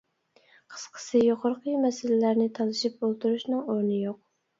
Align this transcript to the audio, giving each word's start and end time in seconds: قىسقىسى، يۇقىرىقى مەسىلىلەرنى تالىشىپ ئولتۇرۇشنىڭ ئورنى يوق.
قىسقىسى، 0.75 1.19
يۇقىرىقى 1.23 1.75
مەسىلىلەرنى 1.83 2.47
تالىشىپ 2.61 3.05
ئولتۇرۇشنىڭ 3.09 3.61
ئورنى 3.75 4.01
يوق. 4.07 4.19